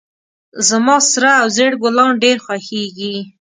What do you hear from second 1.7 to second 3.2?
ګلان ډیر خوښیږي